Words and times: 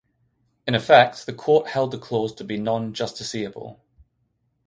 In 0.67 0.73
effect, 0.73 1.27
the 1.27 1.31
court 1.31 1.67
held 1.67 1.91
the 1.91 1.99
clause 1.99 2.33
to 2.33 2.43
be 2.43 2.57
non-justiciable. 2.57 3.77